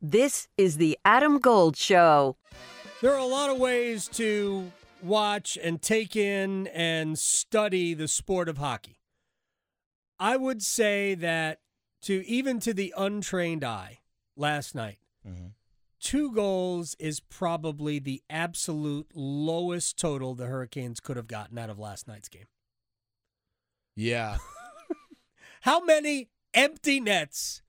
[0.00, 2.36] This is the Adam Gold Show.
[3.02, 4.70] There are a lot of ways to
[5.02, 9.00] watch and take in and study the sport of hockey.
[10.18, 11.58] I would say that
[12.02, 13.98] to even to the untrained eye
[14.36, 15.48] last night, mm-hmm.
[16.00, 21.78] two goals is probably the absolute lowest total the Hurricanes could have gotten out of
[21.78, 22.46] last night's game.
[23.96, 24.38] Yeah.
[25.62, 27.62] How many empty nets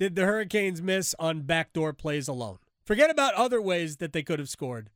[0.00, 2.58] did the Hurricanes miss on backdoor plays alone?
[2.82, 4.88] Forget about other ways that they could have scored.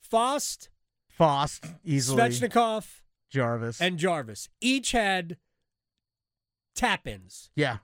[0.00, 0.68] Fast,
[1.08, 2.20] Fast easily.
[2.20, 3.80] Svechnikov, Jarvis.
[3.80, 5.36] and Jarvis each had
[6.74, 7.78] tap ins, yeah.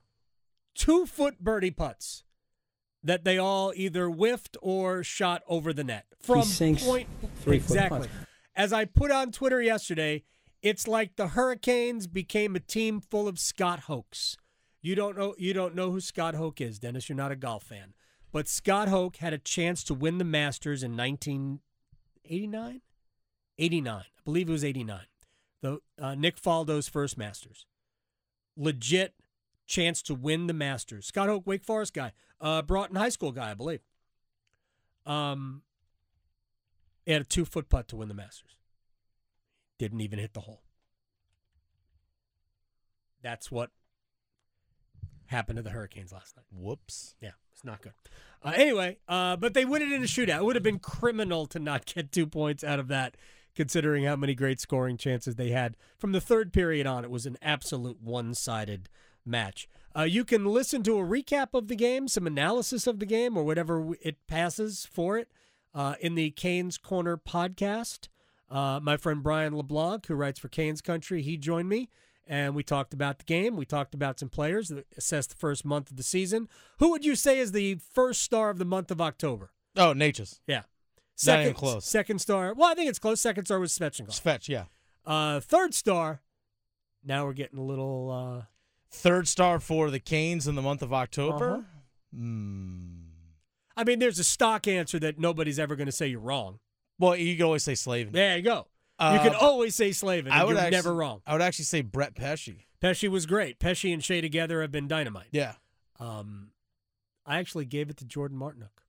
[0.75, 2.25] two foot birdie putts
[3.03, 7.09] that they all either whiffed or shot over the net from sinks point
[7.41, 7.98] three-foot exactly.
[8.01, 8.11] putts.
[8.55, 10.25] As I put on Twitter yesterday,
[10.62, 14.37] it's like the Hurricanes became a team full of Scott Hochs.
[14.83, 17.09] You don't know you don't know who Scott Hoch is, Dennis.
[17.09, 17.95] You're not a golf fan.
[18.33, 22.81] But Scott Hoch had a chance to win the Masters in 1989?
[23.59, 23.95] 89.
[23.95, 25.01] I believe it was 89.
[25.61, 27.67] The uh, Nick Faldo's first Masters.
[28.56, 29.15] Legit
[29.67, 31.06] chance to win the Masters.
[31.06, 33.81] Scott Hoch, Wake Forest guy, uh, Broughton High School guy, I believe.
[35.06, 35.62] Um,
[37.05, 38.56] he had a two foot putt to win the Masters.
[39.78, 40.62] Didn't even hit the hole.
[43.23, 43.71] That's what
[45.33, 46.47] happened to the Hurricanes last night.
[46.52, 47.16] Whoops.
[47.20, 47.92] Yeah, it's not good.
[48.44, 50.38] Uh, anyway, uh, but they win it in a shootout.
[50.38, 53.16] It would have been criminal to not get two points out of that,
[53.55, 55.77] considering how many great scoring chances they had.
[55.98, 58.88] From the third period on, it was an absolute one sided
[59.25, 59.69] match.
[59.97, 63.36] Uh, you can listen to a recap of the game, some analysis of the game,
[63.36, 65.30] or whatever it passes for it
[65.75, 68.08] uh, in the Canes Corner podcast.
[68.50, 71.88] Uh, my friend Brian LeBlanc, who writes for Canes Country, he joined me
[72.27, 73.56] and we talked about the game.
[73.56, 76.48] We talked about some players, that assessed the first month of the season.
[76.78, 79.51] Who would you say is the first star of the month of October?
[79.77, 80.41] Oh, Necas.
[80.47, 80.62] Yeah.
[81.27, 81.87] Not even close.
[81.87, 82.53] Second star.
[82.55, 83.20] Well, I think it's close.
[83.20, 84.19] Second star was Svechnikov.
[84.20, 84.65] Fetch, yeah.
[85.06, 86.22] Uh, third star.
[87.05, 88.10] Now we're getting a little.
[88.10, 88.44] Uh,
[88.94, 91.50] Third star for the Canes in the month of October.
[91.53, 91.62] Uh-huh.
[92.15, 92.87] Hmm.
[93.75, 96.59] I mean, there's a stock answer that nobody's ever going to say you're wrong.
[96.99, 98.12] Well, you can always say Slavin.
[98.12, 98.66] There you go.
[99.00, 100.30] You Uh, can always say Slavin.
[100.32, 101.22] I would you're actually, never wrong.
[101.26, 102.50] I would actually say Brent Pesce.
[102.80, 103.58] Pesce was great.
[103.58, 105.28] Pesce and Skjei together have been dynamite.
[105.32, 105.54] Yeah.
[105.98, 106.50] Um,
[107.26, 108.82] I actually gave it to Jordan Martinook.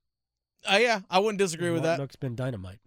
[0.71, 1.99] Uh, yeah, I wouldn't disagree with that.
[1.99, 2.79] Martinook's been dynamite.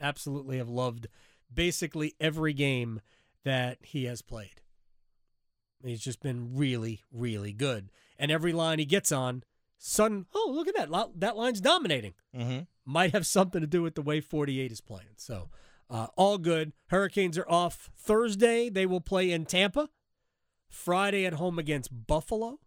[0.00, 1.06] Absolutely have loved
[1.52, 3.00] basically every game
[3.44, 4.60] that he has played.
[5.84, 7.90] He's just been really, really good.
[8.18, 9.44] And every line he gets on,
[9.78, 10.90] sudden, oh, look at that.
[11.16, 12.14] That line's dominating.
[12.36, 12.60] Mm-hmm.
[12.84, 15.10] Might have something to do with the way 48 is playing.
[15.16, 15.50] So,
[15.90, 16.72] uh, all good.
[16.88, 18.68] Hurricanes are off Thursday.
[18.68, 19.88] They will play in Tampa.
[20.68, 22.58] Friday at home against Buffalo.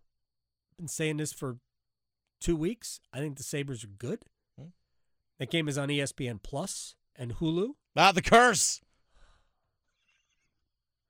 [0.77, 1.57] Been saying this for
[2.39, 2.99] two weeks.
[3.13, 4.23] I think the Sabres are good.
[4.59, 4.69] Hmm.
[5.39, 7.75] That game is on ESPN Plus and Hulu.
[7.95, 8.81] Ah, the curse.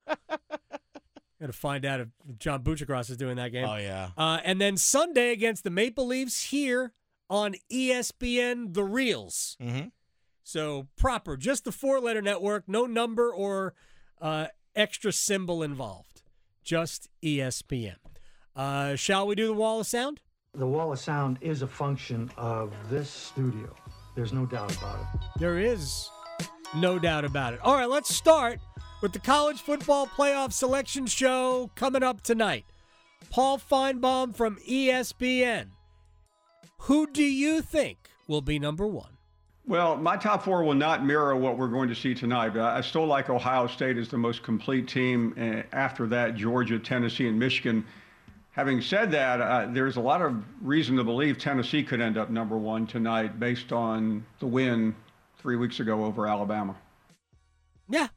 [0.07, 3.65] Got to find out if John Buccigross is doing that game.
[3.67, 4.09] Oh yeah.
[4.15, 6.93] Uh, and then Sunday against the Maple Leafs here
[7.29, 9.57] on ESPN The Reels.
[9.59, 9.87] Mm-hmm.
[10.43, 13.73] So proper, just the four letter network, no number or
[14.19, 16.21] uh, extra symbol involved.
[16.63, 17.95] Just ESPN.
[18.55, 20.19] Uh, shall we do the wall of sound?
[20.53, 23.73] The wall of sound is a function of this studio.
[24.15, 25.21] There's no doubt about it.
[25.39, 26.09] There is
[26.75, 27.61] no doubt about it.
[27.63, 28.59] All right, let's start
[29.01, 32.65] with the college football playoff selection show coming up tonight.
[33.29, 35.67] Paul Finebaum from ESPN.
[36.79, 39.10] Who do you think will be number one?
[39.71, 42.81] Well, my top four will not mirror what we're going to see tonight, but I
[42.81, 45.33] still like Ohio State as the most complete team.
[45.39, 47.85] Uh, After that, Georgia, Tennessee, and Michigan.
[48.49, 52.29] Having said that, uh, there's a lot of reason to believe Tennessee could end up
[52.29, 54.93] number one tonight based on the win
[55.37, 56.75] three weeks ago over Alabama.
[57.87, 58.09] Yeah.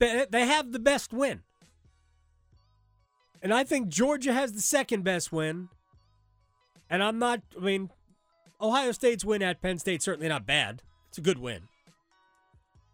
[0.00, 1.42] They, they have the best win.
[3.40, 5.68] And I think Georgia has the second best win.
[6.90, 7.90] And I'm not, I mean,
[8.62, 10.82] Ohio State's win at Penn State certainly not bad.
[11.08, 11.62] It's a good win.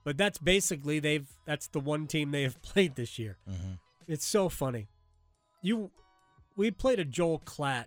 [0.05, 3.37] But that's basically they've that's the one team they have played this year.
[3.49, 3.73] Mm-hmm.
[4.07, 4.89] It's so funny.
[5.63, 5.91] You
[6.57, 7.85] we played a Joel Klatt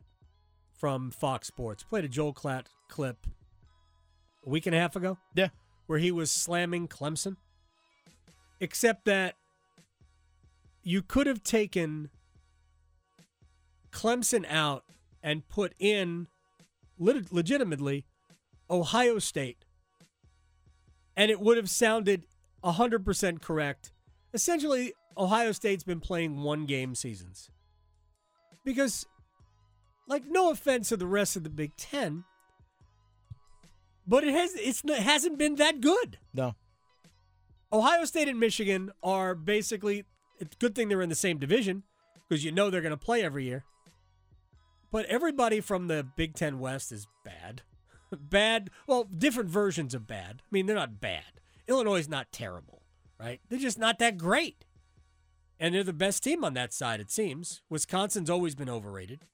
[0.77, 1.83] from Fox Sports.
[1.83, 3.17] Played a Joel Klatt clip
[4.45, 5.49] a week and a half ago Yeah.
[5.87, 7.37] where he was slamming Clemson.
[8.59, 9.35] Except that
[10.83, 12.09] you could have taken
[13.91, 14.83] Clemson out
[15.23, 16.27] and put in
[17.01, 18.05] lit- legitimately
[18.69, 19.65] Ohio State,
[21.17, 22.25] and it would have sounded
[22.63, 23.91] 100% correct.
[24.33, 27.49] Essentially, Ohio State's been playing one game seasons
[28.63, 29.05] because
[30.07, 32.23] like no offense to the rest of the Big Ten,
[34.07, 36.17] but it has it's it hasn't been that good.
[36.33, 36.55] No.
[37.73, 40.05] Ohio State and Michigan are basically
[40.39, 41.83] it's a good thing they're in the same division
[42.27, 43.65] because you know they're going to play every year.
[44.91, 47.61] But everybody from the Big Ten West is bad.
[48.11, 50.41] bad, well, different versions of bad.
[50.41, 51.23] I mean, they're not bad.
[51.67, 52.81] Illinois is not terrible,
[53.19, 53.39] right?
[53.49, 54.65] They're just not that great.
[55.59, 57.61] And they're the best team on that side, it seems.
[57.69, 59.25] Wisconsin's always been overrated.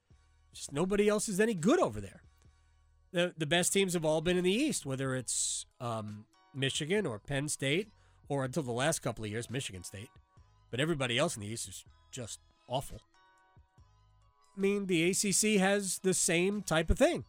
[0.53, 2.21] Just nobody else is any good over there.
[3.13, 7.17] The, the best teams have all been in the East, whether it's um, Michigan or
[7.17, 7.89] Penn State
[8.27, 10.09] or until the last couple of years, Michigan State.
[10.69, 12.99] But everybody else in the East is just awful.
[14.57, 17.25] Mean, the ACC has the same type of thing.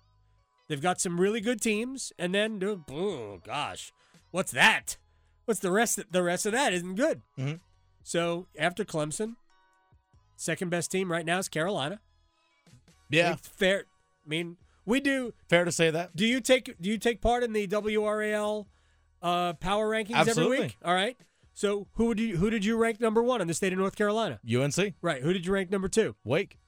[0.69, 3.93] They've got some really good teams, and then oh gosh,
[4.31, 4.97] what's that?
[5.47, 6.01] What's the rest?
[6.11, 7.23] The rest of that isn't good.
[7.39, 7.55] Mm-hmm.
[8.03, 9.37] So after Clemson,
[10.37, 12.01] second best team right now is Carolina.
[13.11, 13.31] Yeah.
[13.31, 13.85] Like, fair.
[14.25, 15.33] I mean, we do.
[15.49, 16.15] Fair to say that.
[16.15, 18.67] Do you take Do you take part in the WRAL
[19.23, 20.77] uh, power rankings every week?
[20.85, 21.17] All right.
[21.55, 23.97] So who would you who did you rank number one in the state of North
[23.97, 24.39] Carolina?
[24.49, 24.95] UNC.
[25.03, 25.23] Right.
[25.23, 26.15] Who did you rank number two?
[26.25, 26.59] Wake.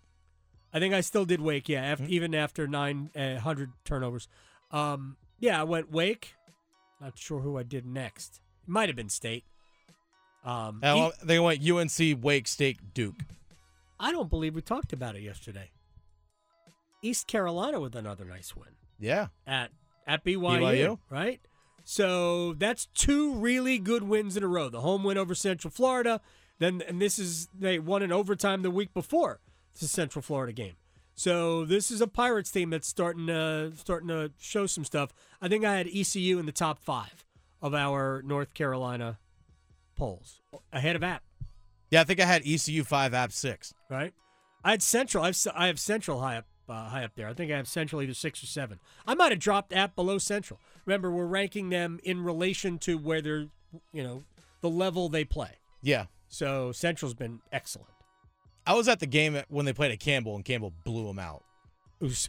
[0.73, 1.69] I think I still did Wake.
[1.69, 2.07] Yeah, Mm-hmm.
[2.09, 4.29] even after nine uh, hundred turnovers.
[4.71, 6.35] Um, yeah, I went Wake.
[7.01, 8.41] Not sure who I did next.
[8.63, 9.45] It might have been State.
[10.45, 13.23] Um, Uh, E- they went UNC, Wake, State, Duke.
[13.99, 15.71] I don't believe we talked about it yesterday.
[17.03, 18.69] East Carolina with another nice win
[18.99, 19.29] Yeah.
[19.47, 19.71] at
[20.07, 20.99] at BYU, BYU.
[21.09, 21.41] right?
[21.85, 24.69] So that's two really good wins in a row.
[24.69, 26.21] The home win over Central Florida,
[26.59, 29.41] then and this is they won in overtime the week before
[29.79, 30.75] the Central Florida game.
[31.15, 35.13] So this is a Pirates team that's starting to starting to show some stuff.
[35.41, 37.25] I think I had ECU in the top five
[37.61, 39.19] of our North Carolina
[39.97, 40.41] polls,
[40.73, 41.23] ahead of App.
[41.91, 43.75] Yeah, I think I had ECU 5, App 6.
[43.91, 44.15] right?
[44.65, 45.25] I had Central.
[45.25, 47.29] I've I have Central high up uh, high up there.
[47.29, 48.79] I think I have Central either six or seven.
[49.07, 50.61] I might have dropped App below Central.
[50.87, 53.47] Remember, we're ranking them in relation to where they're,
[53.93, 54.25] you know,
[54.61, 55.53] the level they play.
[55.83, 56.07] Yeah.
[56.29, 57.91] So Central's been excellent.
[58.67, 61.43] I was at the game when they played at Campbell, and Campbell blew them out.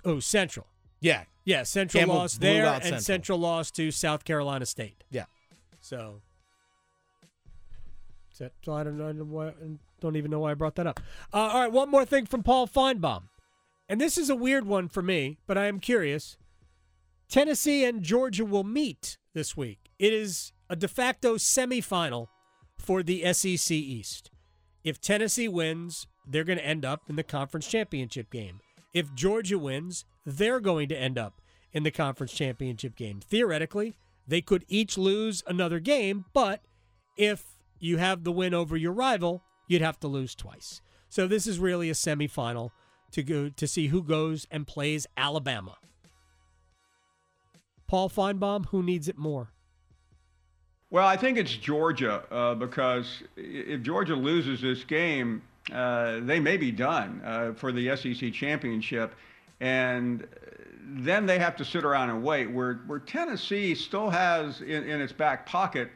[0.05, 0.67] Oh, Central.
[0.99, 1.23] Yeah.
[1.45, 3.01] Yeah, Central Campbell lost there, and Central.
[3.01, 5.03] Central lost to South Carolina State.
[5.09, 5.25] Yeah.
[5.79, 6.21] So,
[8.31, 9.53] so I don't know I don't why,
[9.99, 10.99] don't even know why I brought that up.
[11.33, 13.23] Uh, all right, one more thing from Paul Finebaum,
[13.89, 16.37] and this is a weird one for me, but I am curious.
[17.27, 19.89] Tennessee and Georgia will meet this week.
[19.97, 22.27] It is a de facto semifinal
[22.77, 24.29] for the SEC East.
[24.83, 28.59] If Tennessee wins, they're going to end up in the conference championship game.
[28.93, 31.41] If Georgia wins, they're going to end up
[31.73, 33.19] in the conference championship game.
[33.21, 33.95] Theoretically,
[34.27, 36.61] they could each lose another game, but
[37.17, 40.81] if you have the win over your rival, you'd have to lose twice.
[41.09, 42.69] So this is really a semifinal
[43.11, 45.77] to go to see who goes and plays Alabama.
[47.87, 49.51] Paul Finebaum, who needs it more?
[50.89, 56.71] Well, I think it's Georgia uh, because if Georgia loses this game, they may be
[56.71, 59.15] done uh, for the SEC championship,
[59.59, 60.27] and
[60.83, 62.47] then they have to sit around and wait.
[62.47, 65.89] Where where Tennessee still has in, in its back pocket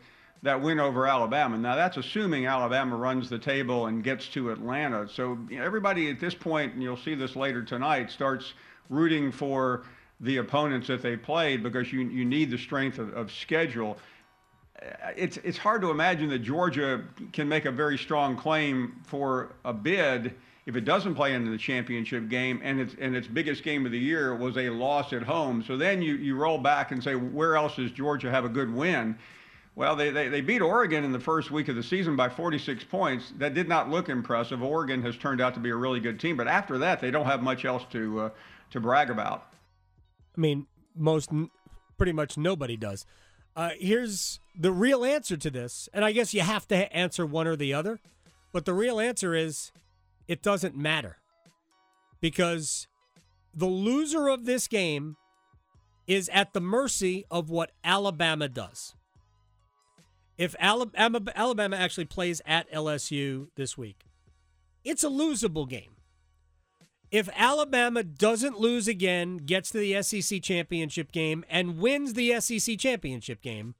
[0.43, 1.57] that win over Alabama.
[1.57, 5.09] Now that's assuming Alabama runs the table and gets to Atlanta.
[5.09, 8.53] So you know, everybody at this point, and you'll see this later tonight, starts
[8.89, 9.83] rooting for
[10.21, 13.97] the opponents that they played because you you need the strength of, of schedule
[15.15, 17.03] it's it's hard to imagine that Georgia
[17.33, 21.57] can make a very strong claim for a bid if it doesn't play into the
[21.57, 25.23] championship game and its and its biggest game of the year was a loss at
[25.23, 25.63] home.
[25.63, 28.73] So then you, you roll back and say where else does Georgia have a good
[28.73, 29.17] win?
[29.75, 32.85] Well, they, they, they beat Oregon in the first week of the season by 46
[32.85, 33.33] points.
[33.37, 34.63] That did not look impressive.
[34.63, 37.25] Oregon has turned out to be a really good team, but after that, they don't
[37.25, 38.29] have much else to uh,
[38.71, 39.47] to brag about.
[40.37, 40.65] I mean,
[40.95, 41.29] most,
[41.97, 43.05] pretty much nobody does.
[43.55, 47.47] Uh, here's the real answer to this, and I guess you have to answer one
[47.47, 47.99] or the other,
[48.51, 49.71] but the real answer is
[50.27, 51.17] it doesn't matter
[52.19, 52.87] because
[53.53, 55.15] the loser of this game
[56.05, 58.93] is at the mercy of what Alabama does.
[60.37, 64.03] If Alabama, Alabama actually plays at LSU this week,
[64.83, 65.94] it's a losable game
[67.15, 72.77] if Alabama doesn't lose again, gets to the SEC championship game, and wins the SEC
[72.77, 73.73] championship game,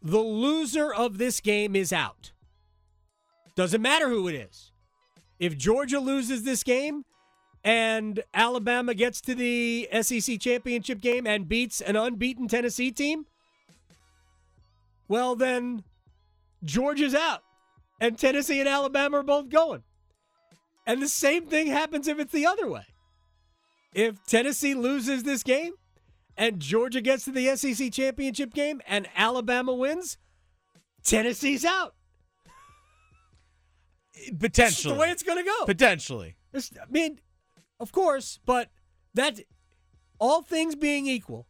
[0.00, 2.32] the loser of this game is out.
[3.54, 4.72] Doesn't matter who it is.
[5.38, 7.04] If Georgia loses this game
[7.62, 13.26] and Alabama gets to the SEC championship game and beats an unbeaten Tennessee team,
[15.06, 15.84] well, then
[16.64, 17.42] Georgia's out.
[18.00, 19.82] And Tennessee and Alabama are both going.
[20.88, 22.86] And the same thing happens if it's the other way.
[23.94, 25.72] if Tennessee loses this game
[26.36, 30.16] and Georgia gets to the SEC championship game and Alabama wins,
[31.04, 31.94] Tennessee's out.
[34.38, 34.94] Potentially.
[34.94, 35.64] the way it's going to go.
[35.66, 36.36] Potentially.
[36.52, 37.20] It's- I mean,
[37.78, 38.70] of course, but
[39.14, 39.40] that
[40.18, 41.46] all things being equal,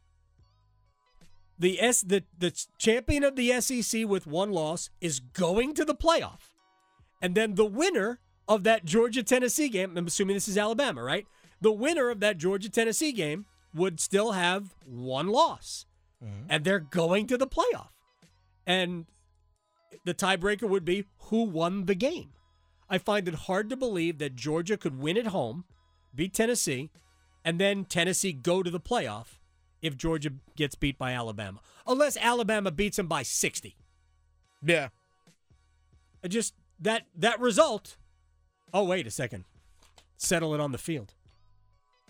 [1.58, 5.94] the S the the champion of the SEC with one loss is going to the
[5.94, 6.50] playoff,
[7.22, 9.96] and then the winner of that Georgia Tennessee game.
[9.96, 11.26] I'm assuming this is Alabama, right?
[11.60, 15.86] The winner of that Georgia Tennessee game would still have one loss,
[16.24, 16.46] mm-hmm.
[16.48, 17.90] and they're going to the playoff,
[18.66, 19.06] and
[20.04, 22.30] the tiebreaker would be who won the game.
[22.88, 25.64] I find it hard to believe that Georgia could win at home,
[26.14, 26.90] beat Tennessee,
[27.44, 29.38] and then Tennessee go to the playoff
[29.82, 31.60] if Georgia gets beat by Alabama.
[31.86, 33.76] Unless Alabama beats them by 60.
[34.62, 34.88] Yeah.
[36.24, 37.96] I just that that result.
[38.72, 39.44] Oh, wait a second.
[40.16, 41.14] Settle it on the field.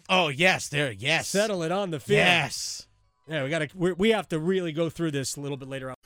[0.09, 0.91] Oh yes, there.
[0.91, 1.29] Yes.
[1.29, 2.19] Settle it on the field.
[2.19, 2.87] Yes.
[3.29, 5.91] Yeah, we got to we have to really go through this a little bit later
[5.91, 5.97] on.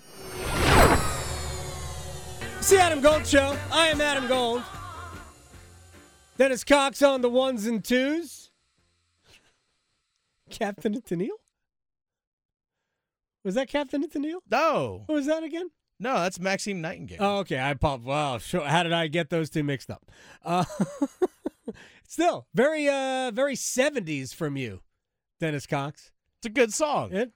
[2.59, 3.56] It's the Adam Gold Show.
[3.71, 4.62] I am Adam Gold.
[6.37, 8.50] Dennis Cox on the ones and twos.
[10.50, 11.28] Captain Tennille?
[13.44, 14.40] Was that Captain Tennille?
[14.50, 15.04] No.
[15.06, 15.71] What was that again?
[16.02, 17.18] No, that's Maxine Nightingale.
[17.21, 17.61] Oh, okay.
[17.61, 18.00] I pop.
[18.00, 18.38] Wow.
[18.38, 18.64] Sure.
[18.64, 20.11] How did I get those two mixed up?
[20.44, 20.64] Uh,
[22.09, 24.80] still very, uh, very seventies from you,
[25.38, 26.11] Dennis Cox.
[26.38, 27.12] It's a good song.
[27.12, 27.32] It,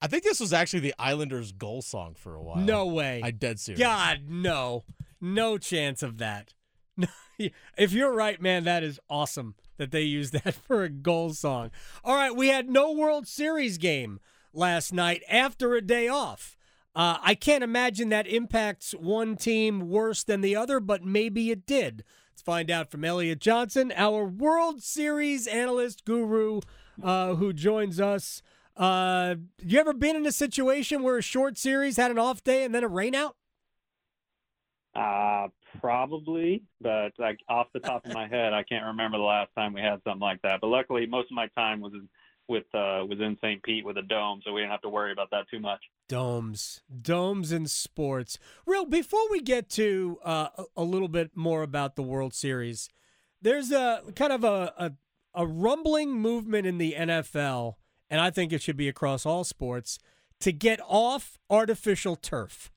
[0.00, 2.56] I think this was actually the Islanders' goal song for a while.
[2.56, 3.20] no way.
[3.22, 3.80] I dead serious.
[3.80, 4.84] God, no.
[5.20, 6.54] No chance of that.
[7.76, 11.70] if you're right, man, that is awesome that they used that for a goal song.
[12.04, 14.20] All right, we had no World Series game
[14.52, 16.56] last night after a day off.
[16.98, 21.64] Uh, I can't imagine that impacts one team worse than the other, but maybe it
[21.64, 22.02] did.
[22.32, 26.60] Let's find out from Elliot Johnson, our World Series analyst guru,
[27.00, 28.42] uh, who joins us.
[28.76, 32.64] Uh, you ever been in a situation where a short series had an off day
[32.64, 33.34] and then a rainout?
[34.92, 35.46] Uh,
[35.80, 39.72] probably, but like off the top of my head, I can't remember the last time
[39.72, 40.60] we had something like that.
[40.60, 42.08] But luckily, most of my time was in,
[42.48, 43.62] with uh, was in St.
[43.62, 45.80] Pete with a dome, so we didn't have to worry about that too much.
[46.08, 48.38] Domes, domes in sports.
[48.66, 48.84] Real.
[48.84, 52.88] Before we get to uh, a, a little bit more about the World Series,
[53.42, 54.92] there's a kind of a, a
[55.34, 57.74] a rumbling movement in the NFL,
[58.10, 59.98] and I think it should be across all sports
[60.40, 62.72] to get off artificial turf.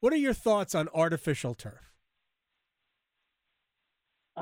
[0.00, 1.93] What are your thoughts on artificial turf?
[4.36, 4.40] Uh,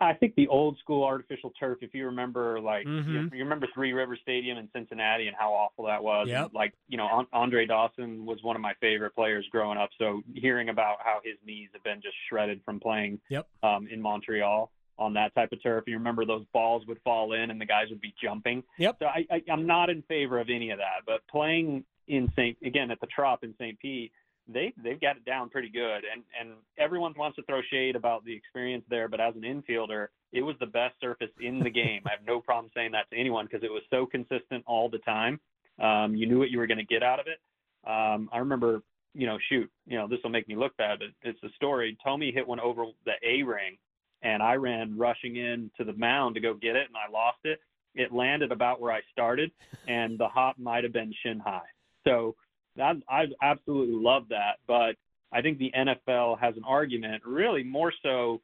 [0.00, 1.78] I think the old school artificial turf.
[1.80, 3.32] If you remember, like you, Mhm.
[3.34, 6.28] you remember Three River Stadium in Cincinnati and how awful that was.
[6.28, 6.44] Yep.
[6.46, 9.90] And, like you know, An- Andre Dawson was one of my favorite players growing up.
[9.98, 13.46] So hearing about how his knees have been just shredded from playing Yep.
[13.62, 15.84] um, in Montreal on that type of turf.
[15.86, 18.62] You remember those balls would fall in and the guys would be jumping.
[18.78, 18.96] Yep.
[19.00, 21.00] So I, I, I'm not in favor of any of that.
[21.06, 22.58] But playing in St.
[22.62, 23.78] again at the Trop in St.
[23.78, 24.12] Pete,
[24.46, 26.02] they they've got it down pretty good.
[26.12, 30.08] And and everyone wants to throw shade about the experience there, but as an infielder,
[30.32, 32.02] it was the best surface in the game.
[32.06, 34.98] I have no problem saying that to anyone because it was so consistent all the
[34.98, 35.40] time.
[35.82, 37.40] Um, you knew what you were going to get out of it.
[37.88, 38.82] Um, I remember,
[39.12, 41.96] you know, shoot, you know, this will make me look bad, but it's a story.
[42.02, 43.76] Tommy hit one over the A ring,
[44.22, 47.38] and I ran rushing in to the mound to go get it, and I lost
[47.44, 47.60] it.
[47.94, 49.50] It landed about where I started,
[49.86, 51.66] and the hop might have been shin high.
[52.04, 52.34] So
[52.80, 54.96] I, I absolutely love that, but
[55.32, 58.40] I think the NFL has an argument, really more so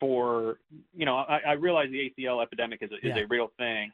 [0.00, 0.58] for
[0.96, 3.22] you know I, I realize the ACL epidemic is a, is Yeah.
[3.22, 3.92] a real thing,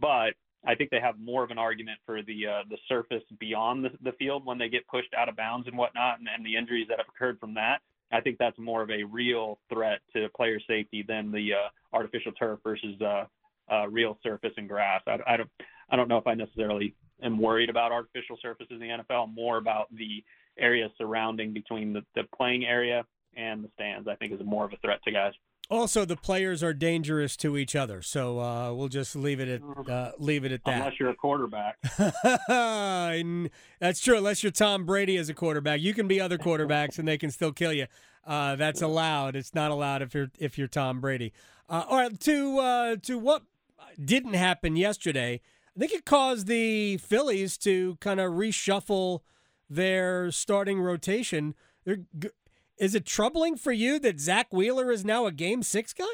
[0.00, 0.34] but
[0.66, 3.90] I think they have more of an argument for the uh, the surface beyond the,
[4.02, 6.86] the field when they get pushed out of bounds and whatnot, and, and the injuries
[6.88, 7.78] that have occurred from that.
[8.12, 12.32] I think that's more of a real threat to player safety than the uh, artificial
[12.32, 13.24] turf versus uh,
[13.72, 15.02] uh, real surface and grass.
[15.06, 15.50] I, I don't
[15.90, 19.34] I don't know if I necessarily am worried about artificial surfaces in the NFL.
[19.34, 20.24] More about the
[20.58, 23.04] area surrounding between the, the playing area
[23.36, 24.08] and the stands.
[24.08, 25.32] I think is more of a threat to guys.
[25.68, 29.90] Also, the players are dangerous to each other, so uh, we'll just leave it at
[29.90, 30.78] uh, leave it at that.
[30.78, 31.76] Unless you're a quarterback.
[33.80, 34.16] That's true.
[34.16, 37.32] Unless you're Tom Brady as a quarterback, you can be other quarterbacks and they can
[37.32, 37.86] still kill you.
[38.24, 39.36] Uh, that's allowed.
[39.36, 41.32] It's not allowed if you're if you're Tom Brady.
[41.68, 43.42] Uh, all right, to uh, to what
[44.02, 45.40] didn't happen yesterday.
[45.76, 49.20] I think it caused the Phillies to kind of reshuffle
[49.68, 51.54] their starting rotation.
[51.84, 51.98] They're,
[52.78, 56.04] is it troubling for you that Zack Wheeler is now a Game Six guy?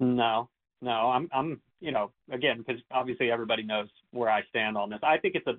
[0.00, 0.48] No,
[0.82, 5.00] no, I'm, I'm, you know, again, because obviously everybody knows where I stand on this.
[5.02, 5.54] I think it's a,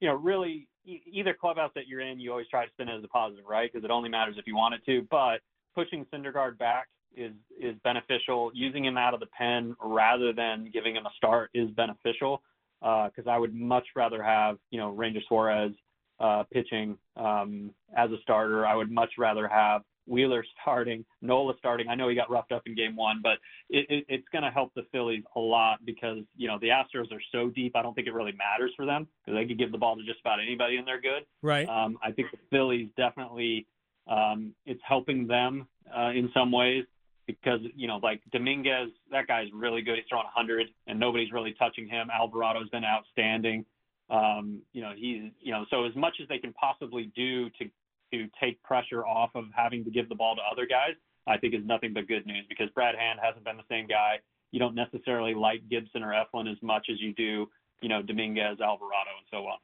[0.00, 3.04] you know, really either clubhouse that you're in, you always try to spin it as
[3.04, 3.70] a positive, right?
[3.72, 5.06] Because it only matters if you want it to.
[5.10, 5.40] But
[5.74, 8.50] pushing Syndergaard back is is beneficial.
[8.54, 12.42] Using him out of the pen rather than giving him a start is beneficial
[12.80, 15.72] because uh, I would much rather have you know Ranger Suarez
[16.20, 18.66] uh, pitching um, as a starter.
[18.66, 21.88] I would much rather have Wheeler starting, Nola starting.
[21.88, 24.50] I know he got roughed up in game one, but it, it, it's going to
[24.50, 27.76] help the Phillies a lot because, you know, the Astros are so deep.
[27.76, 30.04] I don't think it really matters for them because they could give the ball to
[30.04, 31.24] just about anybody and they're good.
[31.42, 31.68] Right.
[31.68, 33.66] Um, I think the Phillies definitely,
[34.08, 36.84] um, it's helping them uh, in some ways
[37.26, 39.96] because, you know, like Dominguez, that guy's really good.
[39.96, 42.08] He's throwing 100 and nobody's really touching him.
[42.10, 43.64] Alvarado's been outstanding.
[44.08, 47.68] Um, you know, he's, you know, so as much as they can possibly do to
[48.12, 50.94] to take pressure off of having to give the ball to other guys,
[51.26, 54.20] I think is nothing but good news because Brad Hand hasn't been the same guy.
[54.52, 57.48] You don't necessarily like Gibson or Eflin as much as you do,
[57.82, 59.58] you know, Dominguez, Alvarado, and so on.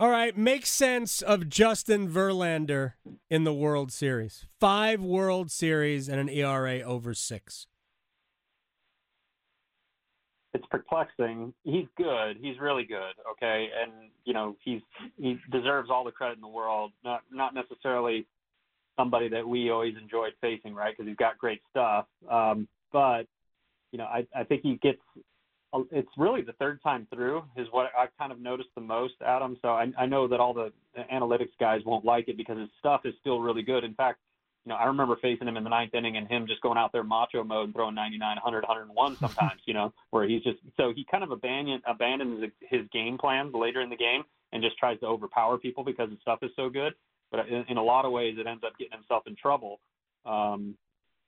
[0.00, 2.92] All right, make sense of Justin Verlander
[3.28, 4.46] in the World Series.
[4.60, 7.66] Five World Series and an ERA over six
[10.54, 11.52] it's perplexing.
[11.64, 12.36] He's good.
[12.40, 13.14] He's really good.
[13.32, 14.80] Okay, and you know he's
[15.16, 16.92] he deserves all the credit in the world.
[17.04, 18.26] Not not necessarily
[18.98, 20.94] somebody that we always enjoyed facing, right?
[20.96, 22.06] Because he's got great stuff.
[22.30, 23.26] Um, but
[23.92, 24.98] you know, I I think he gets.
[25.92, 29.58] It's really the third time through is what I've kind of noticed the most, Adam.
[29.60, 30.72] So I, I know that all the
[31.12, 33.84] analytics guys won't like it because his stuff is still really good.
[33.84, 34.20] In fact,
[34.64, 36.92] you know, I remember facing him in the ninth inning and him just going out
[36.92, 40.92] there macho mode and throwing 99, 100, 101 sometimes, you know, where he's just so
[40.94, 44.98] he kind of abandoned abandons his game plan later in the game and just tries
[45.00, 46.94] to overpower people because his stuff is so good.
[47.30, 49.80] But in, in a lot of ways, it ends up getting himself in trouble.
[50.24, 50.76] Um,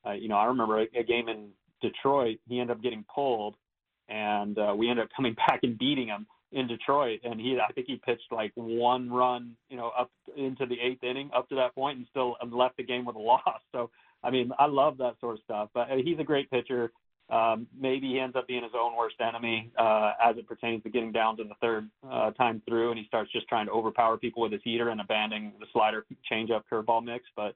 [0.06, 1.49] uh, you know, I remember a, a game in
[1.82, 3.54] Detroit, he ended up getting pulled,
[4.11, 7.73] and uh, we ended up coming back and beating him in Detroit, and he I
[7.73, 11.55] think he pitched like one run, you know, up into the eighth inning up to
[11.55, 13.61] that point, and still left the game with a loss.
[13.73, 13.90] So
[14.23, 15.71] I mean, I love that sort of stuff.
[15.73, 16.93] But uh, he's a great pitcher.
[17.31, 20.90] Um, maybe he ends up being his own worst enemy uh, as it pertains to
[20.90, 24.16] getting down to the third uh, time through, and he starts just trying to overpower
[24.16, 27.25] people with his heater and abandoning the slider, changeup, curveball mix.
[27.37, 27.55] But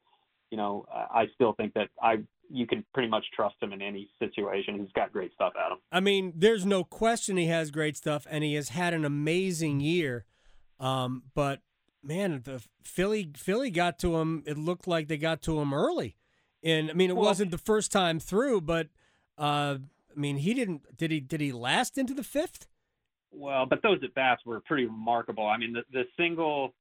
[0.50, 2.18] you know, I still think that I
[2.50, 4.78] you can pretty much trust him in any situation.
[4.78, 5.78] He's got great stuff him.
[5.90, 9.80] I mean, there's no question he has great stuff, and he has had an amazing
[9.80, 10.24] year.
[10.78, 11.60] Um, but
[12.02, 14.42] man, the Philly Philly got to him.
[14.46, 16.16] It looked like they got to him early,
[16.62, 18.88] and I mean, it well, wasn't the first time through, but
[19.38, 19.78] uh,
[20.14, 20.96] I mean, he didn't.
[20.96, 21.20] Did he?
[21.20, 22.66] Did he last into the fifth?
[23.32, 25.46] Well, but those at bats were pretty remarkable.
[25.46, 26.74] I mean, the the single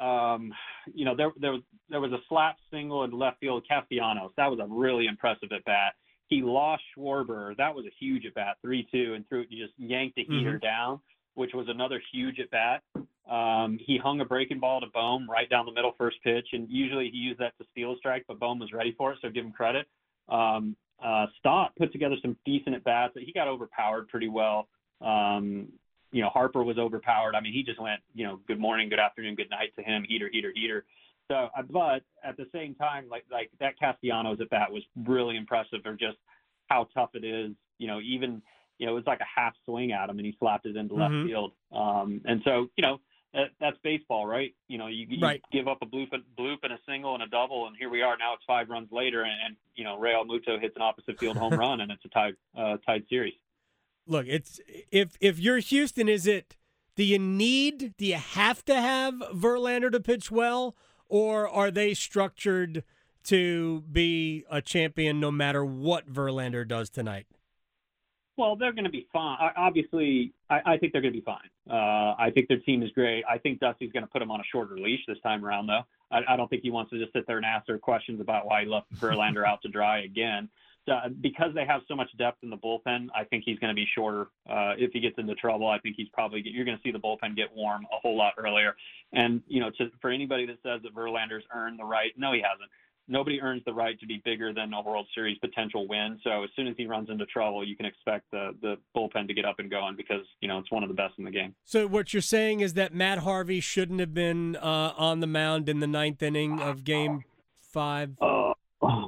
[0.00, 0.52] um,
[0.94, 4.32] you know, there there was there was a slap single in left field Castellanos.
[4.36, 5.94] That was a really impressive at bat.
[6.28, 7.56] He lost Schwarber.
[7.56, 10.24] That was a huge at bat, three two, and threw it and just yanked the
[10.24, 10.66] heater mm-hmm.
[10.66, 11.00] down,
[11.34, 12.82] which was another huge at bat.
[13.30, 16.68] Um, he hung a breaking ball to Bohm right down the middle first pitch, and
[16.70, 19.28] usually he used that to steal a strike, but Bohm was ready for it, so
[19.30, 19.86] give him credit.
[20.28, 23.12] Um, uh, Stott put together some decent at bats.
[23.14, 24.68] But he got overpowered pretty well.
[25.00, 25.68] Um,
[26.12, 27.34] you know, Harper was overpowered.
[27.34, 30.04] I mean, he just went, you know, good morning, good afternoon, good night to him,
[30.08, 30.84] heater, heater, heater.
[31.28, 35.36] So, uh, but at the same time, like like that Castellanos at bat was really
[35.36, 36.18] impressive, or just
[36.68, 37.52] how tough it is.
[37.78, 38.42] You know, even
[38.78, 40.94] you know it was like a half swing at him, and he slapped it into
[40.94, 41.14] mm-hmm.
[41.14, 41.52] left field.
[41.72, 43.00] Um, and so, you know,
[43.34, 44.54] that, that's baseball, right?
[44.68, 45.42] You know, you, you right.
[45.52, 48.02] give up a bloop, and, bloop and a single and a double, and here we
[48.02, 48.16] are.
[48.16, 51.54] Now it's five runs later, and, and you know, Realmuto hits an opposite field home
[51.58, 53.34] run, and it's a tied uh, tied series
[54.06, 56.56] look, it's if if you're Houston, is it
[56.94, 60.76] do you need do you have to have Verlander to pitch well,
[61.08, 62.84] or are they structured
[63.24, 67.26] to be a champion no matter what Verlander does tonight?
[68.38, 69.38] Well, they're going to be fine.
[69.56, 71.48] Obviously, I, I think they're going to be fine.
[71.68, 73.24] Uh, I think their team is great.
[73.28, 75.82] I think Dusty's going to put them on a shorter leash this time around, though.
[76.10, 78.64] I, I don't think he wants to just sit there and answer questions about why
[78.64, 80.50] he left Verlander out to dry again
[80.88, 83.74] uh, because they have so much depth in the bullpen, I think he's going to
[83.74, 84.28] be shorter.
[84.48, 86.98] Uh, if he gets into trouble, I think he's probably you're going to see the
[86.98, 88.76] bullpen get warm a whole lot earlier.
[89.12, 92.40] And you know, to, for anybody that says that Verlander's earned the right, no, he
[92.40, 92.70] hasn't.
[93.08, 96.18] Nobody earns the right to be bigger than a World Series potential win.
[96.24, 99.34] So as soon as he runs into trouble, you can expect the the bullpen to
[99.34, 101.54] get up and going because you know it's one of the best in the game.
[101.64, 105.68] So what you're saying is that Matt Harvey shouldn't have been uh, on the mound
[105.68, 107.24] in the ninth inning of Game
[107.60, 108.16] Five.
[108.20, 108.45] Oh,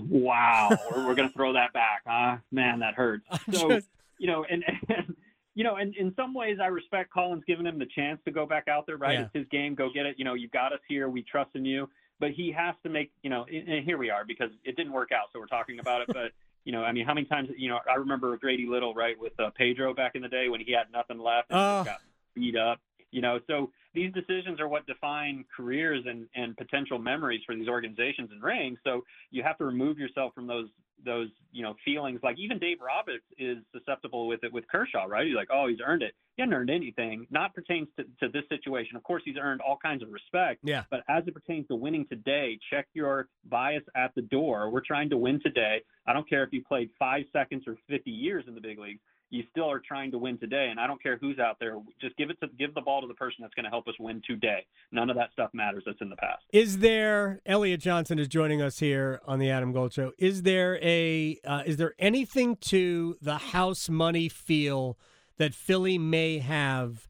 [0.08, 2.36] wow, we're, we're going to throw that back, huh?
[2.50, 3.24] Man, that hurts.
[3.52, 3.88] So, just...
[4.18, 5.16] you know, and, and
[5.58, 8.46] you know, and in some ways, I respect Collins giving him the chance to go
[8.46, 8.96] back out there.
[8.96, 9.22] Right, yeah.
[9.22, 9.74] it's his game.
[9.74, 10.14] Go get it.
[10.16, 11.08] You know, you got us here.
[11.08, 11.88] We trust in you.
[12.20, 13.10] But he has to make.
[13.22, 15.30] You know, and here we are because it didn't work out.
[15.32, 16.08] So we're talking about it.
[16.12, 16.30] But
[16.64, 17.48] you know, I mean, how many times?
[17.56, 20.60] You know, I remember Grady Little, right, with uh, Pedro back in the day when
[20.60, 21.82] he had nothing left and uh...
[21.82, 21.98] got
[22.34, 22.78] beat up.
[23.10, 27.68] You know, so these decisions are what define careers and, and potential memories for these
[27.68, 28.78] organizations and rings.
[28.84, 30.68] So you have to remove yourself from those
[31.04, 32.20] those you know feelings.
[32.22, 35.26] Like even Dave Roberts is susceptible with it with Kershaw, right?
[35.26, 36.12] He's like, oh, he's earned it.
[36.37, 37.26] He hasn't earned anything.
[37.30, 38.96] Not pertains to, to this situation.
[38.96, 40.61] Of course, he's earned all kinds of respect.
[40.62, 40.84] Yeah.
[40.90, 44.70] But as it pertains to winning today, check your bias at the door.
[44.70, 45.82] We're trying to win today.
[46.06, 49.00] I don't care if you played five seconds or 50 years in the big leagues
[49.30, 50.68] you still are trying to win today.
[50.70, 51.76] And I don't care who's out there.
[52.00, 53.94] Just give it to give the ball to the person that's going to help us
[53.98, 54.64] win today.
[54.92, 55.82] None of that stuff matters.
[55.86, 56.44] That's in the past.
[56.52, 60.12] Is there Elliot Johnson is joining us here on the Adam Gold Show?
[60.18, 64.98] Is there a uh, is there anything to the house money feel
[65.36, 67.08] that Philly may have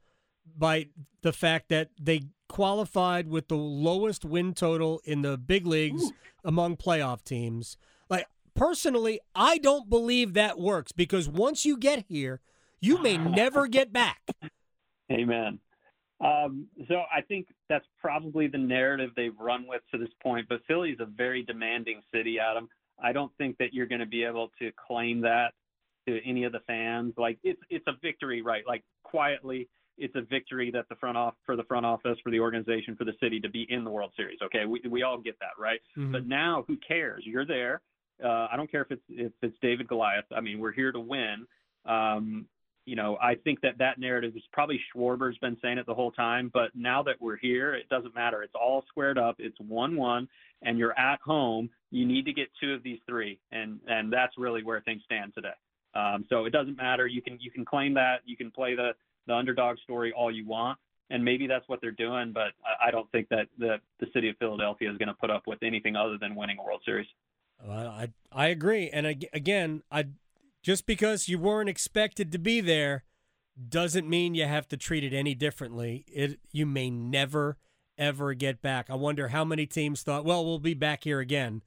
[0.56, 0.88] by
[1.22, 6.12] the fact that they qualified with the lowest win total in the big leagues Ooh.
[6.44, 7.76] among playoff teams?
[8.58, 12.40] Personally, I don't believe that works because once you get here,
[12.80, 14.20] you may never get back.
[15.10, 15.60] Amen.
[16.20, 20.46] Um, so I think that's probably the narrative they've run with to this point.
[20.48, 22.68] But Philly is a very demanding city, Adam.
[23.00, 25.52] I don't think that you're going to be able to claim that
[26.08, 27.14] to any of the fans.
[27.16, 28.64] Like it's it's a victory, right?
[28.66, 32.40] Like quietly, it's a victory that the front off for the front office, for the
[32.40, 34.38] organization, for the city to be in the World Series.
[34.42, 35.80] Okay, we we all get that, right?
[35.96, 36.12] Mm-hmm.
[36.12, 37.22] But now, who cares?
[37.24, 37.80] You're there.
[38.22, 40.24] Uh, I don't care if it's if it's David Goliath.
[40.34, 41.46] I mean, we're here to win.
[41.86, 42.46] Um,
[42.84, 46.10] you know, I think that that narrative is probably Schwarber's been saying it the whole
[46.10, 48.42] time, but now that we're here, it doesn't matter.
[48.42, 49.36] It's all squared up.
[49.38, 50.26] It's one-one,
[50.62, 51.68] and you're at home.
[51.90, 55.34] You need to get two of these three, and and that's really where things stand
[55.34, 55.52] today.
[55.94, 57.06] Um, so it doesn't matter.
[57.06, 58.20] You can you can claim that.
[58.24, 58.92] You can play the
[59.26, 60.78] the underdog story all you want,
[61.10, 62.32] and maybe that's what they're doing.
[62.32, 65.30] But I, I don't think that the the city of Philadelphia is going to put
[65.30, 67.06] up with anything other than winning a World Series.
[67.64, 70.08] Well, I I agree, and again, I
[70.62, 73.04] just because you weren't expected to be there
[73.68, 76.04] doesn't mean you have to treat it any differently.
[76.08, 77.58] It you may never
[77.96, 78.88] ever get back.
[78.90, 81.62] I wonder how many teams thought, well, we'll be back here again,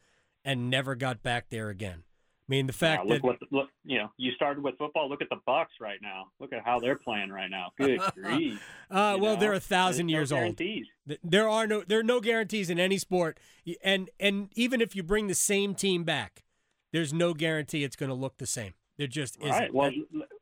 [0.45, 2.03] and never got back there again
[2.47, 5.09] mean, the fact look that what, look, you know, you started with football.
[5.09, 6.27] Look at the Bucks right now.
[6.39, 7.71] Look at how they're playing right now.
[7.77, 8.61] Good grief.
[8.89, 9.35] Uh, well, know?
[9.35, 11.19] they're a thousand There's years no old.
[11.23, 13.39] There are no there are no guarantees in any sport,
[13.83, 16.43] and and even if you bring the same team back,
[16.91, 18.73] there's no guarantee it's going to look the same.
[18.97, 19.49] There just isn't.
[19.49, 19.73] Right.
[19.73, 19.91] Well,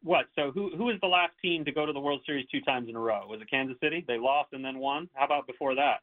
[0.03, 0.25] what?
[0.35, 2.89] So who who was the last team to go to the World Series two times
[2.89, 3.25] in a row?
[3.27, 4.03] Was it Kansas City?
[4.07, 5.09] They lost and then won.
[5.13, 5.99] How about before that?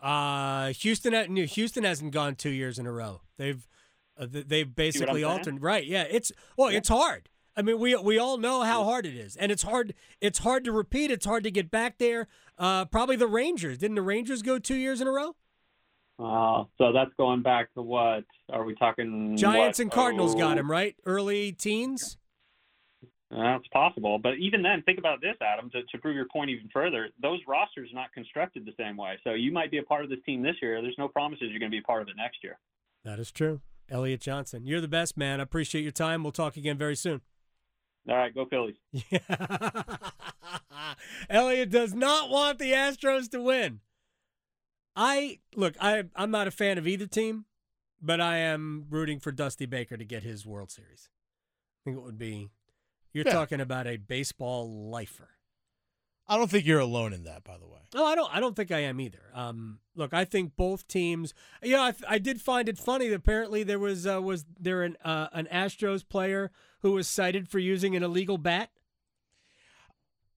[0.00, 1.36] Uh, Houston.
[1.36, 3.20] Houston hasn't gone two years in a row.
[3.36, 3.66] They've
[4.18, 5.62] uh, they've basically altered.
[5.62, 5.86] Right?
[5.86, 6.04] Yeah.
[6.08, 6.78] It's well, yeah.
[6.78, 7.28] it's hard.
[7.56, 9.94] I mean, we we all know how hard it is, and it's hard.
[10.20, 11.10] It's hard to repeat.
[11.10, 12.28] It's hard to get back there.
[12.58, 13.78] Uh, probably the Rangers.
[13.78, 15.36] Didn't the Rangers go two years in a row?
[16.18, 18.24] Uh, so that's going back to what?
[18.50, 19.36] Are we talking?
[19.36, 19.82] Giants what?
[19.82, 20.38] and Cardinals oh.
[20.38, 20.96] got him right.
[21.04, 22.16] Early teens.
[23.30, 25.70] That's possible, but even then, think about this, Adam.
[25.70, 29.18] To, to prove your point even further, those rosters are not constructed the same way.
[29.24, 30.82] So you might be a part of this team this year.
[30.82, 32.58] There's no promises you're going to be a part of it next year.
[33.04, 33.62] That is true.
[33.92, 34.66] Elliot Johnson.
[34.66, 35.38] You're the best, man.
[35.38, 36.22] I appreciate your time.
[36.22, 37.20] We'll talk again very soon.
[38.08, 38.76] All right, go Phillies.
[39.10, 40.94] Yeah.
[41.30, 43.80] Elliot does not want the Astros to win.
[44.96, 47.46] I look, I I'm not a fan of either team,
[48.00, 51.08] but I am rooting for Dusty Baker to get his World Series.
[51.08, 52.50] I think it would be
[53.12, 53.32] you're yeah.
[53.32, 55.30] talking about a baseball lifer.
[56.32, 57.80] I don't think you're alone in that, by the way.
[57.94, 58.34] No, I don't.
[58.34, 59.20] I don't think I am either.
[59.34, 61.34] Um, look, I think both teams.
[61.62, 63.08] You know, I, I did find it funny.
[63.08, 67.50] That apparently, there was uh, was there an uh, an Astros player who was cited
[67.50, 68.70] for using an illegal bat.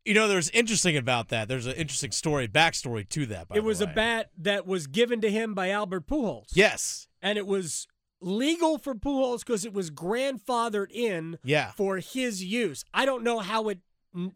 [0.03, 1.47] You know, there's interesting about that.
[1.47, 3.47] There's an interesting story, backstory to that.
[3.55, 6.49] it was a bat that was given to him by Albert Pujols.
[6.53, 7.87] Yes, and it was
[8.19, 11.39] legal for Pujols because it was grandfathered in.
[11.43, 11.71] Yeah.
[11.71, 12.83] for his use.
[12.93, 13.79] I don't know how it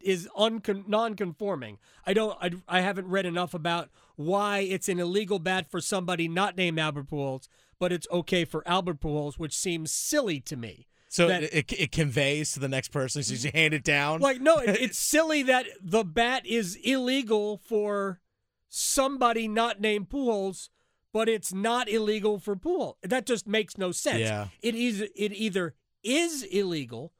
[0.00, 1.78] is uncon- non-conforming.
[2.06, 2.36] I don't.
[2.40, 6.78] I, I haven't read enough about why it's an illegal bat for somebody not named
[6.78, 10.86] Albert Pujols, but it's okay for Albert Pujols, which seems silly to me.
[11.08, 13.24] So that, it, it conveys to the next person.
[13.24, 14.20] So you hand it down.
[14.20, 18.20] Like no, it, it's silly that the bat is illegal for
[18.68, 20.68] somebody not named Pujols,
[21.12, 22.94] but it's not illegal for Pujols.
[23.02, 24.20] That just makes no sense.
[24.20, 24.48] Yeah.
[24.62, 25.00] It is.
[25.16, 27.12] It either is illegal,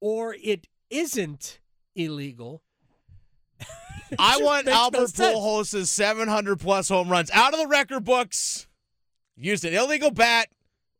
[0.00, 1.59] or it isn't
[1.94, 2.62] illegal.
[4.18, 8.66] I want Albert no Pujols' 700 plus home runs out of the record books.
[9.36, 10.48] Used an illegal bat.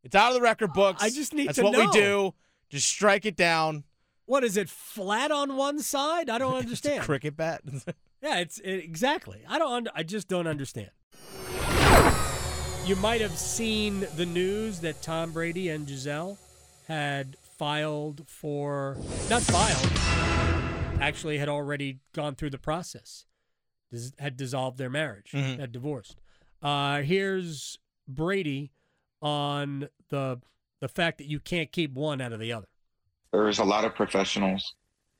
[0.03, 1.03] It's out of the record books.
[1.03, 1.87] I just need to That's to what know.
[1.87, 2.35] we do.
[2.71, 3.85] Just strike it down.
[4.27, 4.71] What is it?
[4.71, 6.31] Flat on one side?
[6.31, 7.03] I don't understand.
[7.03, 7.63] cricket bat.
[8.23, 9.43] yeah, it's it, exactly.
[9.49, 9.89] I don't.
[9.95, 10.91] I just don't understand.
[12.87, 16.39] You might have seen the news that Tom Brady and Gisele
[16.89, 18.97] had filed for
[19.29, 20.00] not filed
[21.01, 23.27] actually had already gone through the process
[23.91, 25.59] dis- had dissolved their marriage, Mhm.
[25.59, 26.17] had divorced.
[26.63, 28.73] Uh, here's Brady
[29.23, 30.41] on the
[30.81, 32.67] the fact that you can't keep one out of the other.
[33.33, 34.75] there's a lot of professionals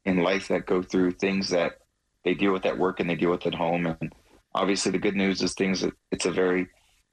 [0.05, 1.79] in life that go through things that
[2.25, 4.13] they deal with at work and they deal with at home and
[4.55, 6.67] obviously the good news is things that it's a very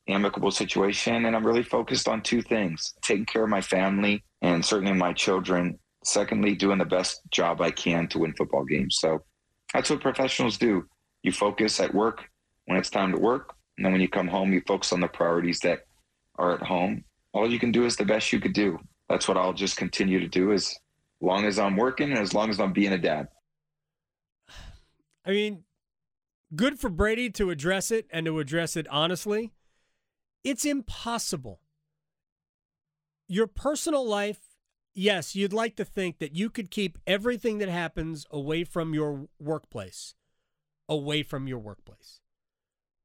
[0.07, 4.65] amicable situation and i'm really focused on two things taking care of my family and
[4.65, 5.77] certainly my children
[6.07, 9.19] secondly doing the best job i can to win football games so
[9.73, 10.83] that's what professionals do
[11.23, 12.25] you focus at work
[12.65, 15.07] when it's time to work and then when you come home you focus on the
[15.07, 15.79] priorities that
[16.37, 18.77] are at home all you can do is the best you could do
[19.09, 20.77] that's what i'll just continue to do as
[21.21, 23.27] long as I'm working and as long as I'm being a dad.
[25.25, 25.63] I mean,
[26.55, 29.53] good for Brady to address it and to address it honestly.
[30.43, 31.59] It's impossible.
[33.27, 34.39] Your personal life,
[34.97, 39.27] yes, you'd like to think that you could keep everything that happens away from your
[39.39, 40.15] workplace,
[40.89, 42.19] away from your workplace.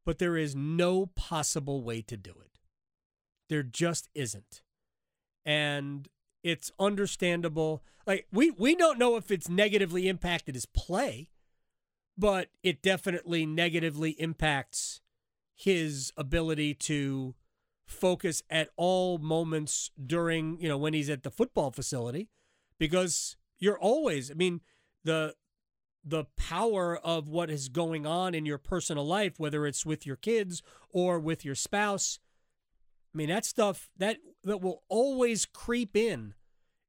[0.04, 2.58] But there is no possible way to do it.
[3.48, 4.62] There just isn't.
[5.44, 6.08] And
[6.42, 7.84] it's understandable.
[8.06, 11.28] Like we we don't know if it's negatively impacted his play,
[12.16, 15.00] but it definitely negatively impacts
[15.54, 17.34] his ability to
[17.92, 22.28] focus at all moments during, you know, when he's at the football facility
[22.78, 24.60] because you're always, I mean,
[25.04, 25.34] the
[26.04, 30.16] the power of what is going on in your personal life whether it's with your
[30.16, 32.18] kids or with your spouse
[33.14, 36.34] I mean that stuff that that will always creep in.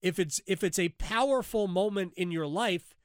[0.02, 2.96] If it's if it's a powerful moment in your life,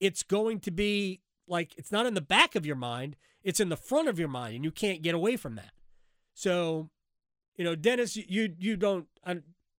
[0.00, 3.68] it's going to be like it's not in the back of your mind, it's in
[3.68, 5.72] the front of your mind and you can't get away from that.
[6.34, 6.90] So,
[7.56, 9.36] you know, Dennis you you don't uh,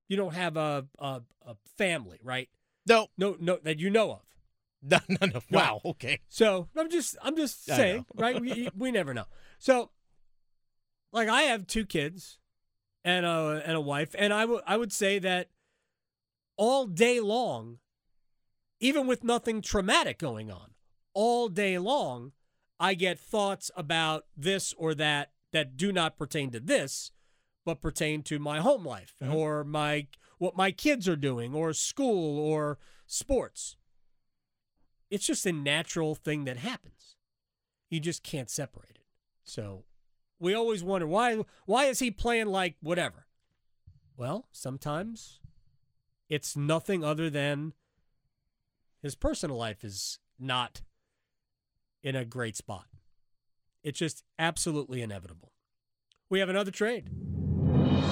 [0.08, 2.48] you don't have a a, a family, right?
[2.86, 4.20] No, no, no that you know of.
[4.88, 5.40] No, no, no.
[5.50, 5.80] Wow.
[5.84, 6.20] Okay.
[6.28, 8.40] So I'm just I'm just saying, right?
[8.40, 9.24] We we never know.
[9.58, 9.90] So,
[11.12, 12.38] like I have two kids,
[13.02, 15.48] and a and a wife, and I would I would say that
[16.56, 17.78] all day long,
[18.78, 20.72] even with nothing traumatic going on,
[21.14, 22.32] all day long,
[22.78, 27.10] I get thoughts about this or that that do not pertain to this,
[27.66, 29.34] but pertain to my home life mm-hmm.
[29.34, 30.06] or my
[30.38, 33.76] what my kids are doing or school or sports.
[35.10, 37.16] It's just a natural thing that happens.
[37.90, 39.04] You just can't separate it.
[39.44, 39.84] So
[40.38, 43.26] we always wonder why why is he playing like whatever?
[44.16, 45.40] Well, sometimes
[46.28, 47.72] it's nothing other than
[49.02, 50.82] his personal life is not
[52.02, 52.86] in a great spot.
[53.82, 55.52] It's just absolutely inevitable.
[56.28, 57.10] We have another trade.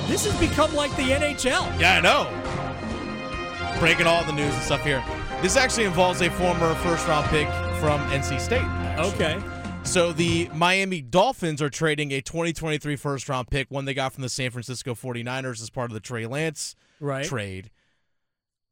[0.06, 1.80] This has become like the NHL.
[1.80, 3.78] Yeah, I know.
[3.80, 5.02] Breaking all the news and stuff here.
[5.42, 7.46] This actually involves a former first round pick
[7.80, 8.62] from NC State.
[8.62, 9.14] actually.
[9.14, 9.42] Okay.
[9.82, 14.22] So the Miami Dolphins are trading a 2023 first round pick, one they got from
[14.22, 17.24] the San Francisco 49ers as part of the Trey Lance Right.
[17.26, 17.70] trade,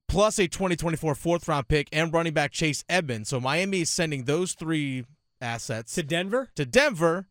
[0.08, 3.28] plus a 2024 fourth round pick and running back Chase Edmonds.
[3.28, 5.04] So Miami is sending those three
[5.40, 6.50] assets To Denver?
[6.54, 7.26] to Denver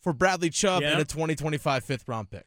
[0.00, 0.92] for Bradley Chubb Yeah.
[0.92, 2.46] and a 2025 fifth round pick.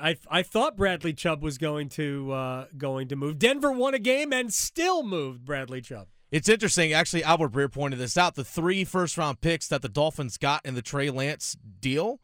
[0.00, 3.38] I I thought Bradley Chubb was going to uh, going to move.
[3.38, 6.08] Denver won a game and still moved Bradley Chubb.
[6.30, 6.92] It's interesting.
[6.92, 8.34] Actually, Albert Breer pointed this out.
[8.34, 12.20] The three first round picks that the Dolphins got in the Trey Lance deal,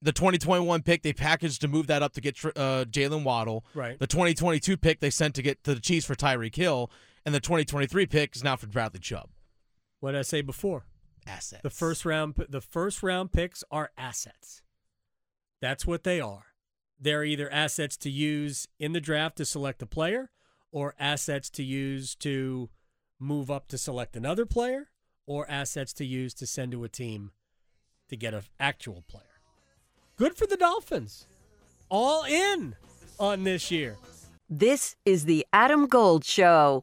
[0.00, 3.64] the 2021 pick they packaged to move that up to get uh, Jaylen Waddle.
[3.74, 3.98] Right.
[3.98, 6.90] The 2022 pick they sent to get to the Chiefs for Tyreek Hill,
[7.26, 9.28] and the 2023 pick is now for Bradley Chubb.
[10.00, 10.86] What did I say before?
[11.26, 11.62] Assets.
[11.62, 14.62] The first round the first round picks are assets.
[15.60, 16.44] That's what they are.
[17.00, 20.30] They're either assets to use in the draft to select a player
[20.72, 22.70] or assets to use to
[23.18, 24.90] move up to select another player
[25.26, 27.30] or assets to use to send to a team
[28.08, 29.40] to get an actual player.
[30.16, 31.26] Good for the Dolphins.
[31.88, 32.74] All in
[33.18, 33.96] on this year.
[34.50, 36.82] This is the Adam Gold Show.